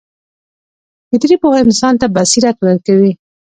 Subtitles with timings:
[1.09, 3.11] فطري پوهه انسان ته بصیرت ورکوي.